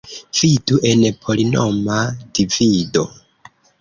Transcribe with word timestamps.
Vidu 0.37 0.77
en 0.93 1.03
polinoma 1.25 1.99
divido. 2.33 3.05